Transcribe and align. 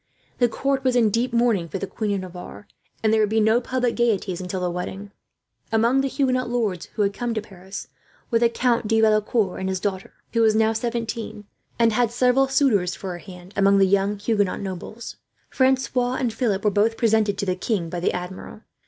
The 0.39 0.49
court 0.49 0.83
was 0.83 0.95
in 0.95 1.11
deep 1.11 1.31
mourning 1.31 1.69
for 1.69 1.77
the 1.77 1.85
Queen 1.85 2.15
of 2.15 2.21
Navarre, 2.21 2.67
and 3.03 3.13
there 3.13 3.19
would 3.21 3.29
be 3.29 3.39
no 3.39 3.61
public 3.61 3.95
gaieties 3.95 4.41
until 4.41 4.59
the 4.59 4.71
wedding. 4.71 5.11
Among 5.71 6.01
the 6.01 6.07
Huguenot 6.07 6.49
lords 6.49 6.87
who 6.95 7.03
had 7.03 7.13
come 7.13 7.35
to 7.35 7.39
Paris 7.41 7.87
were 8.31 8.39
the 8.39 8.49
Count 8.49 8.87
de 8.87 8.99
Valecourt 8.99 9.59
and 9.59 9.69
his 9.69 9.79
daughter, 9.79 10.13
who 10.33 10.41
was 10.41 10.55
now 10.55 10.73
seventeen, 10.73 11.45
and 11.77 11.93
had 11.93 12.09
several 12.09 12.47
suitors 12.47 12.95
for 12.95 13.11
her 13.11 13.19
hand 13.19 13.53
among 13.55 13.77
the 13.77 13.85
young 13.85 14.17
Huguenot 14.17 14.59
nobles. 14.61 15.17
Francois 15.51 16.15
and 16.15 16.33
Philip 16.33 16.63
were 16.65 16.71
both 16.71 16.97
presented 16.97 17.37
to 17.37 17.45
the 17.45 17.55
king 17.55 17.87
by 17.87 17.99
the 17.99 18.11
Admiral. 18.11 18.61